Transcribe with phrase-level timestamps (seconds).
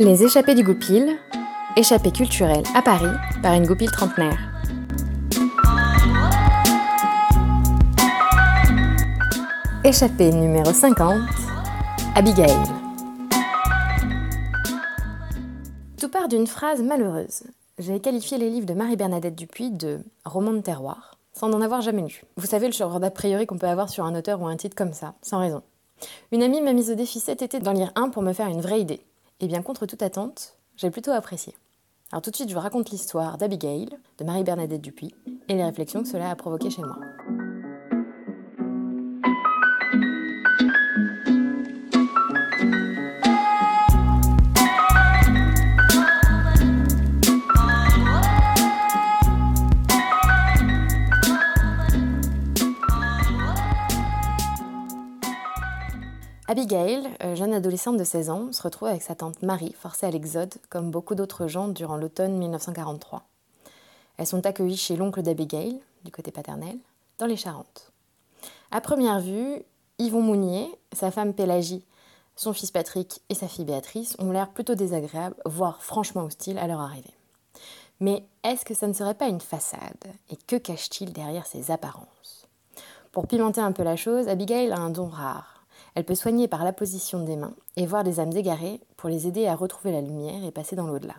[0.00, 1.16] Les échappées du Goupil,
[1.76, 4.40] échappée culturelle à Paris par une goupille trentenaire.
[9.84, 11.14] Échappée numéro 50,
[12.16, 12.56] Abigail.
[15.96, 17.44] Tout part d'une phrase malheureuse.
[17.78, 22.02] J'ai qualifié les livres de Marie-Bernadette Dupuis de romans de terroir, sans n'en avoir jamais
[22.02, 22.22] lu.
[22.36, 24.74] Vous savez le genre d'a priori qu'on peut avoir sur un auteur ou un titre
[24.74, 25.62] comme ça, sans raison.
[26.32, 28.60] Une amie m'a mise au défi cet été d'en lire un pour me faire une
[28.60, 29.00] vraie idée.
[29.40, 31.54] Et bien, contre toute attente, j'ai plutôt apprécié.
[32.12, 33.88] Alors tout de suite, je vous raconte l'histoire d'Abigail,
[34.18, 35.14] de Marie-Bernadette Dupuis,
[35.48, 36.98] et les réflexions que cela a provoqué chez moi.
[56.46, 60.10] Abigail, euh, jeune adolescente de 16 ans, se retrouve avec sa tante Marie, forcée à
[60.10, 63.22] l'exode, comme beaucoup d'autres gens durant l'automne 1943.
[64.18, 66.76] Elles sont accueillies chez l'oncle d'Abigail, du côté paternel,
[67.16, 67.90] dans les Charentes.
[68.70, 69.62] À première vue,
[69.98, 71.82] Yvon Mounier, sa femme Pélagie,
[72.36, 76.66] son fils Patrick et sa fille Béatrice ont l'air plutôt désagréables, voire franchement hostiles à
[76.66, 77.14] leur arrivée.
[78.00, 80.04] Mais est-ce que ça ne serait pas une façade?
[80.28, 82.48] Et que cache-t-il derrière ces apparences?
[83.12, 85.53] Pour pimenter un peu la chose, Abigail a un don rare
[85.94, 89.26] elle peut soigner par la position des mains et voir des âmes égarées pour les
[89.26, 91.14] aider à retrouver la lumière et passer dans l'au-delà.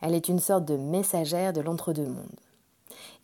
[0.00, 2.40] Elle est une sorte de messagère de l'entre-deux-mondes.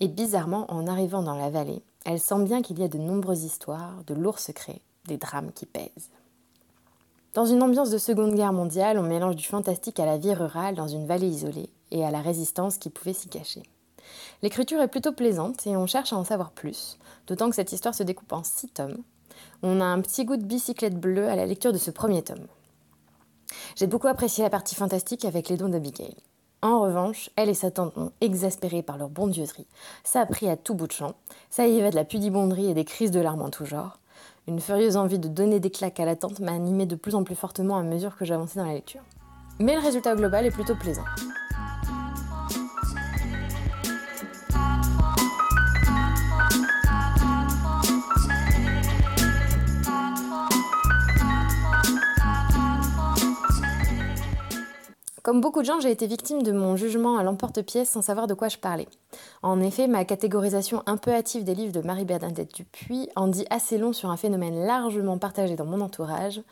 [0.00, 3.44] Et bizarrement, en arrivant dans la vallée, elle sent bien qu'il y a de nombreuses
[3.44, 6.10] histoires, de lourds secrets, des drames qui pèsent.
[7.34, 10.74] Dans une ambiance de Seconde Guerre mondiale, on mélange du fantastique à la vie rurale
[10.74, 13.62] dans une vallée isolée et à la résistance qui pouvait s'y cacher.
[14.42, 17.94] L'écriture est plutôt plaisante et on cherche à en savoir plus, d'autant que cette histoire
[17.94, 18.98] se découpe en six tomes,
[19.62, 22.46] on a un petit goût de bicyclette bleue à la lecture de ce premier tome.
[23.76, 26.16] J'ai beaucoup apprécié la partie fantastique avec les dons d'Abigail.
[26.62, 29.66] En revanche, elle et sa tante m'ont exaspérée par leur bondieusserie.
[30.04, 31.14] Ça a pris à tout bout de champ.
[31.48, 33.98] Ça y va de la pudibonderie et des crises de larmes en tout genre.
[34.46, 37.24] Une furieuse envie de donner des claques à la tante m'a animée de plus en
[37.24, 39.02] plus fortement à mesure que j'avançais dans la lecture.
[39.58, 41.04] Mais le résultat global est plutôt plaisant.
[55.30, 58.34] Comme beaucoup de gens, j'ai été victime de mon jugement à l'emporte-pièce sans savoir de
[58.34, 58.88] quoi je parlais.
[59.44, 63.78] En effet, ma catégorisation un peu hâtive des livres de Marie-Bernadette Dupuis en dit assez
[63.78, 66.42] long sur un phénomène largement partagé dans mon entourage,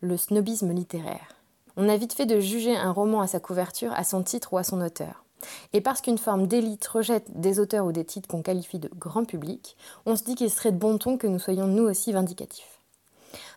[0.00, 1.34] le snobisme littéraire.
[1.76, 4.58] On a vite fait de juger un roman à sa couverture, à son titre ou
[4.58, 5.24] à son auteur.
[5.72, 9.24] Et parce qu'une forme d'élite rejette des auteurs ou des titres qu'on qualifie de grand
[9.24, 9.76] public,
[10.06, 12.78] on se dit qu'il serait de bon ton que nous soyons nous aussi vindicatifs.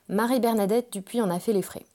[0.09, 1.85] Marie-Bernadette Dupuis en a fait les frais.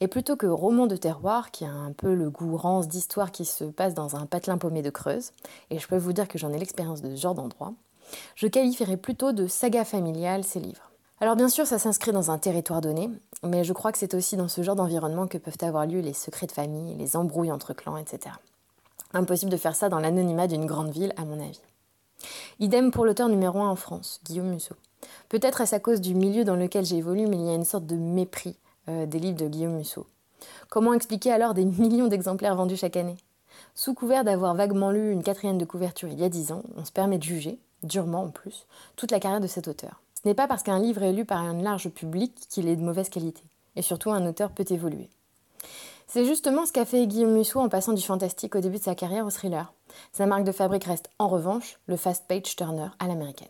[0.00, 3.44] Et plutôt que roman de terroir, qui a un peu le goût rance d'histoire qui
[3.44, 5.32] se passe dans un patelin paumé de Creuse,
[5.70, 7.72] et je peux vous dire que j'en ai l'expérience de ce genre d'endroit,
[8.34, 10.90] je qualifierais plutôt de saga familiale ces livres.
[11.20, 13.08] Alors bien sûr, ça s'inscrit dans un territoire donné,
[13.44, 16.14] mais je crois que c'est aussi dans ce genre d'environnement que peuvent avoir lieu les
[16.14, 18.34] secrets de famille, les embrouilles entre clans, etc.
[19.14, 21.60] Impossible de faire ça dans l'anonymat d'une grande ville, à mon avis.
[22.58, 24.74] Idem pour l'auteur numéro 1 en France, Guillaume Musso.
[25.28, 27.64] Peut-être est-ce à cause du milieu dans lequel j'ai évolué, mais il y a une
[27.64, 28.56] sorte de mépris
[28.88, 30.06] euh, des livres de Guillaume Musso.
[30.68, 33.16] Comment expliquer alors des millions d'exemplaires vendus chaque année?
[33.74, 36.84] Sous couvert d'avoir vaguement lu une quatrième de couverture il y a dix ans, on
[36.84, 38.66] se permet de juger, durement en plus,
[38.96, 40.00] toute la carrière de cet auteur.
[40.14, 42.82] Ce n'est pas parce qu'un livre est lu par un large public qu'il est de
[42.82, 43.42] mauvaise qualité.
[43.74, 45.08] Et surtout, un auteur peut évoluer.
[46.06, 48.94] C'est justement ce qu'a fait Guillaume Musso en passant du fantastique au début de sa
[48.94, 49.72] carrière au thriller.
[50.12, 53.48] Sa marque de fabrique reste en revanche le fast page turner à l'américaine.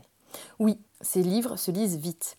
[0.58, 2.36] Oui, ses livres se lisent vite.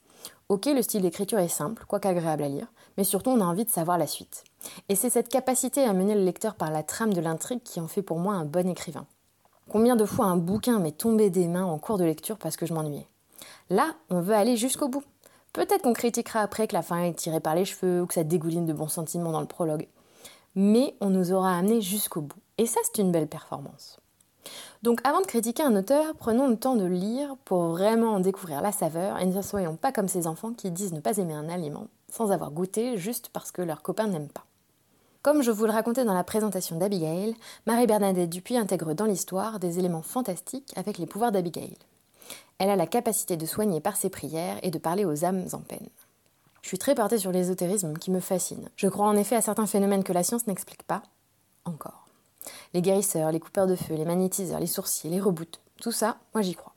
[0.54, 3.66] Ok, le style d'écriture est simple, quoique agréable à lire, mais surtout on a envie
[3.66, 4.44] de savoir la suite.
[4.88, 7.88] Et c'est cette capacité à mener le lecteur par la trame de l'intrigue qui en
[7.88, 9.08] fait pour moi un bon écrivain.
[9.68, 12.68] Combien de fois un bouquin m'est tombé des mains en cours de lecture parce que
[12.68, 13.08] je m'ennuyais
[13.72, 15.04] Là, on veut aller jusqu'au bout.
[15.54, 18.24] Peut-être qu'on critiquera après que la fin est tirée par les cheveux ou que ça
[18.24, 19.88] dégouline de bons sentiments dans le prologue.
[20.54, 22.38] Mais on nous aura amené jusqu'au bout.
[22.60, 23.98] Et ça, c'est une belle performance.
[24.82, 28.62] Donc avant de critiquer un auteur, prenons le temps de lire pour vraiment en découvrir
[28.62, 31.50] la saveur et ne soyons pas comme ces enfants qui disent ne pas aimer un
[31.50, 34.46] aliment sans avoir goûté juste parce que leurs copains n'aiment pas.
[35.24, 37.36] Comme je vous le racontais dans la présentation d'Abigail,
[37.66, 41.76] Marie-Bernadette Dupuis intègre dans l'histoire des éléments fantastiques avec les pouvoirs d'Abigail.
[42.60, 45.60] Elle a la capacité de soigner par ses prières et de parler aux âmes en
[45.60, 45.88] peine.
[46.62, 48.70] Je suis très portée sur l'ésotérisme qui me fascine.
[48.76, 51.04] Je crois en effet à certains phénomènes que la science n'explique pas
[51.66, 52.03] encore.
[52.74, 56.42] Les guérisseurs, les coupeurs de feu, les magnétiseurs, les sourciers, les reboots, tout ça, moi
[56.42, 56.74] j'y crois.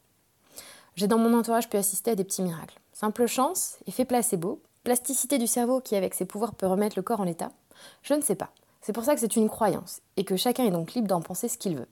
[0.95, 2.81] J'ai dans mon entourage pu assister à des petits miracles.
[2.93, 7.21] Simple chance, effet placebo, plasticité du cerveau qui avec ses pouvoirs peut remettre le corps
[7.21, 7.51] en état.
[8.03, 8.51] Je ne sais pas.
[8.81, 11.49] C'est pour ça que c'est une croyance, et que chacun est donc libre d'en penser
[11.49, 11.89] ce qu'il veut.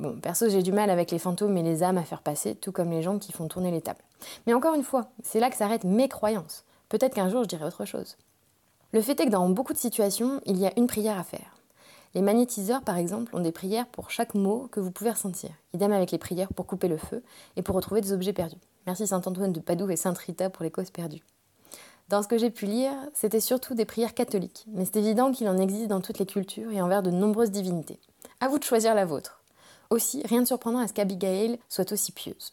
[0.00, 2.72] Bon, perso, j'ai du mal avec les fantômes et les âmes à faire passer, tout
[2.72, 4.02] comme les gens qui font tourner les tables.
[4.46, 6.64] Mais encore une fois, c'est là que s'arrêtent mes croyances.
[6.88, 8.16] Peut-être qu'un jour je dirai autre chose.
[8.92, 11.56] Le fait est que dans beaucoup de situations, il y a une prière à faire.
[12.14, 15.50] Les magnétiseurs, par exemple, ont des prières pour chaque mot que vous pouvez ressentir.
[15.72, 17.22] Idem avec les prières pour couper le feu
[17.56, 18.60] et pour retrouver des objets perdus.
[18.86, 21.24] Merci Saint-Antoine de Padoue et Sainte Rita pour les causes perdues.
[22.10, 25.48] Dans ce que j'ai pu lire, c'était surtout des prières catholiques, mais c'est évident qu'il
[25.48, 27.98] en existe dans toutes les cultures et envers de nombreuses divinités.
[28.40, 29.40] À vous de choisir la vôtre.
[29.90, 32.52] Aussi, rien de surprenant à ce qu'Abigail soit aussi pieuse.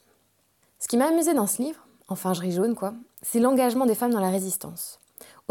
[0.79, 3.93] Ce qui m'a amusé dans ce livre, enfin je ris jaune quoi, c'est l'engagement des
[3.93, 5.00] femmes dans la résistance.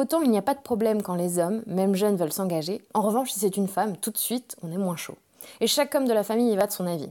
[0.00, 3.02] Autant il n'y a pas de problème quand les hommes, même jeunes, veulent s'engager, en
[3.02, 5.19] revanche si c'est une femme, tout de suite, on est moins chaud.
[5.61, 7.11] Et chaque homme de la famille y va de son avis.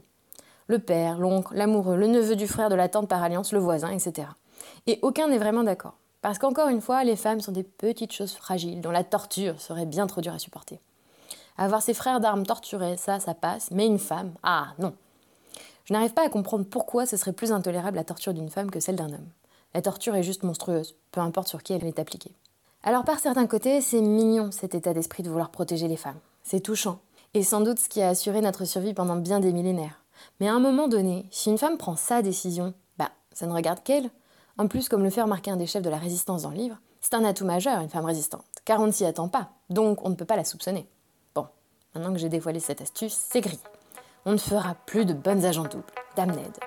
[0.65, 3.91] Le père, l'oncle, l'amoureux, le neveu du frère de la tante par alliance, le voisin,
[3.91, 4.29] etc.
[4.87, 5.97] Et aucun n'est vraiment d'accord.
[6.23, 9.85] Parce qu'encore une fois, les femmes sont des petites choses fragiles dont la torture serait
[9.85, 10.79] bien trop dure à supporter.
[11.59, 14.95] Avoir ses frères d'armes torturés, ça, ça passe, mais une femme, ah non.
[15.85, 18.79] Je n'arrive pas à comprendre pourquoi ce serait plus intolérable la torture d'une femme que
[18.79, 19.29] celle d'un homme.
[19.75, 22.31] La torture est juste monstrueuse, peu importe sur qui elle est appliquée.
[22.83, 26.19] Alors par certains côtés, c'est mignon cet état d'esprit de vouloir protéger les femmes.
[26.43, 26.99] C'est touchant,
[27.33, 30.03] et sans doute ce qui a assuré notre survie pendant bien des millénaires.
[30.39, 33.83] Mais à un moment donné, si une femme prend sa décision, bah ça ne regarde
[33.83, 34.09] qu'elle.
[34.57, 36.77] En plus, comme le fait remarquer un des chefs de la résistance dans le livre,
[37.01, 40.09] c'est un atout majeur, une femme résistante, car on ne s'y attend pas, donc on
[40.09, 40.87] ne peut pas la soupçonner.
[41.35, 41.47] Bon,
[41.93, 43.59] maintenant que j'ai dévoilé cette astuce, c'est gris
[44.25, 45.83] on ne fera plus de bonnes agents doubles.
[46.15, 46.57] Damned.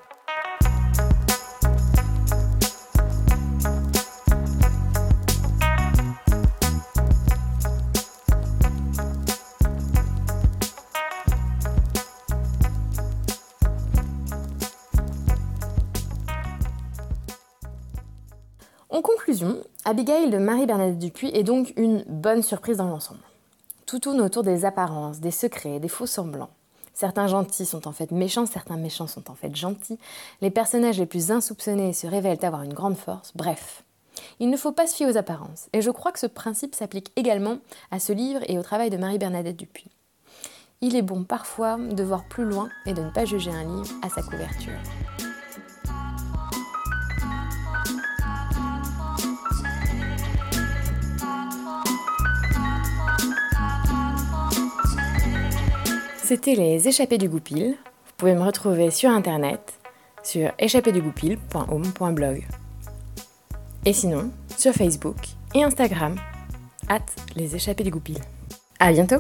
[18.93, 19.57] En conclusion,
[19.87, 23.23] Abigail de Marie-Bernadette Dupuis est donc une bonne surprise dans l'ensemble.
[23.87, 26.51] Tout tourne autour des apparences, des secrets, des faux semblants.
[26.93, 29.99] Certains gentils sont en fait méchants, certains méchants sont en fait gentils.
[30.43, 33.33] Les personnages les plus insoupçonnés se révèlent avoir une grande force.
[33.35, 33.83] Bref,
[34.41, 35.71] il ne faut pas se fier aux apparences.
[35.73, 37.57] Et je crois que ce principe s'applique également
[37.91, 39.91] à ce livre et au travail de Marie-Bernadette Dupuis.
[40.83, 43.95] Il est bon parfois de voir plus loin et de ne pas juger un livre
[44.03, 45.32] à sa couverture.
[56.23, 57.77] C'était les échappées du goupil.
[58.07, 59.61] Vous pouvez me retrouver sur internet
[60.23, 62.47] sur échappédugoupil.home.blog.
[63.85, 65.17] Et sinon, sur Facebook
[65.55, 66.15] et Instagram,
[66.89, 67.01] at
[67.35, 68.19] les échappées du goupil.
[68.79, 69.19] À bientôt!